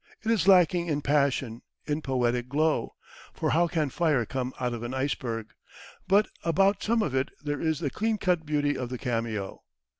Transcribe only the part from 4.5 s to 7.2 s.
out of an iceberg? but about some of